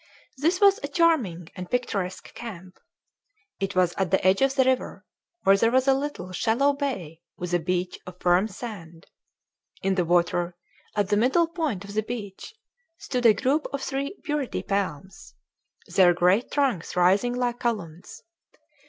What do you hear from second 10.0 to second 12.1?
water, at the middle point of the